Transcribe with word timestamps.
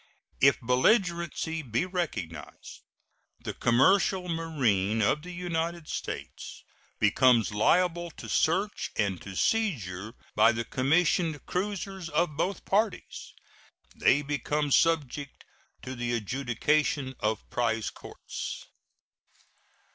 If 0.41 0.59
belligerency 0.61 1.61
be 1.61 1.85
recognized, 1.85 2.81
the 3.39 3.53
commercial 3.53 4.27
marine 4.29 4.99
of 4.99 5.21
the 5.21 5.29
United 5.31 5.87
States 5.87 6.63
becomes 6.97 7.51
liable 7.53 8.09
to 8.09 8.27
search 8.27 8.89
and 8.95 9.21
to 9.21 9.35
seizure 9.35 10.15
by 10.33 10.53
the 10.53 10.65
commissioned 10.65 11.45
cruisers 11.45 12.09
of 12.09 12.35
both 12.35 12.65
parties; 12.65 13.35
they 13.95 14.23
become 14.23 14.71
subject 14.71 15.45
to 15.83 15.93
the 15.93 16.13
adjudication 16.15 17.13
of 17.19 17.47
prize 17.51 17.91
courts. 17.91 18.65